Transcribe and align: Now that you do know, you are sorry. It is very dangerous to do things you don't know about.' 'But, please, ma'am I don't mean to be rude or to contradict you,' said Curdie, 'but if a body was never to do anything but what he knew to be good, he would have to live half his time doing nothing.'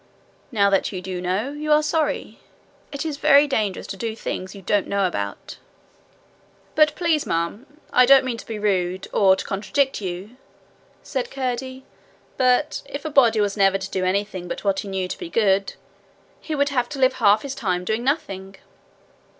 Now 0.51 0.71
that 0.71 0.91
you 0.91 0.99
do 0.99 1.21
know, 1.21 1.51
you 1.51 1.71
are 1.71 1.83
sorry. 1.83 2.39
It 2.91 3.05
is 3.05 3.17
very 3.17 3.45
dangerous 3.45 3.85
to 3.85 3.95
do 3.95 4.15
things 4.15 4.55
you 4.55 4.63
don't 4.63 4.87
know 4.87 5.05
about.' 5.05 5.57
'But, 6.73 6.95
please, 6.95 7.27
ma'am 7.27 7.67
I 7.93 8.07
don't 8.07 8.25
mean 8.25 8.37
to 8.37 8.45
be 8.47 8.57
rude 8.57 9.07
or 9.13 9.35
to 9.35 9.45
contradict 9.45 10.01
you,' 10.01 10.37
said 11.03 11.29
Curdie, 11.29 11.85
'but 12.35 12.81
if 12.87 13.05
a 13.05 13.11
body 13.11 13.39
was 13.41 13.55
never 13.55 13.77
to 13.77 13.91
do 13.91 14.03
anything 14.03 14.47
but 14.47 14.63
what 14.63 14.79
he 14.79 14.87
knew 14.87 15.07
to 15.07 15.19
be 15.19 15.29
good, 15.29 15.75
he 16.39 16.55
would 16.55 16.69
have 16.69 16.89
to 16.89 16.99
live 16.99 17.13
half 17.21 17.43
his 17.43 17.53
time 17.53 17.85
doing 17.85 18.03
nothing.' 18.03 18.55